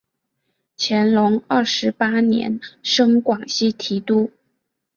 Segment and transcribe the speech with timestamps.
[0.79, 4.31] 乾隆二十八年升广西提督。